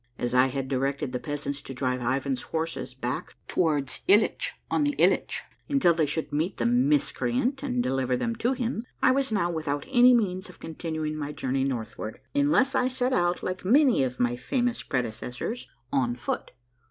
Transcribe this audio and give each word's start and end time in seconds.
As 0.17 0.33
I 0.33 0.47
had 0.47 0.67
directed 0.67 1.11
the 1.11 1.19
peasants 1.19 1.61
to 1.61 1.75
drive 1.75 2.01
Ivan's 2.01 2.41
horses 2.41 2.95
back 2.95 3.35
towards 3.47 4.01
Hitch 4.07 4.53
on 4.71 4.83
the 4.83 4.95
Hitch, 4.97 5.43
until 5.69 5.93
they 5.93 6.07
should 6.07 6.33
meet 6.33 6.57
that 6.57 6.65
miscreant 6.65 7.61
and 7.61 7.83
deliver 7.83 8.17
them 8.17 8.33
to 8.37 8.53
him, 8.53 8.81
I 9.03 9.11
was 9.11 9.31
now 9.31 9.51
without 9.51 9.85
any 9.87 10.15
means 10.15 10.49
of 10.49 10.57
continuing 10.59 11.15
my 11.15 11.33
journey 11.33 11.65
northward, 11.65 12.19
unless 12.33 12.73
I 12.73 12.87
set 12.87 13.13
out, 13.13 13.43
like 13.43 13.63
many 13.63 14.03
of 14.03 14.19
my 14.19 14.35
famous 14.35 14.81
predecessors, 14.81 15.69
on 15.93 16.15
foot. 16.15 16.49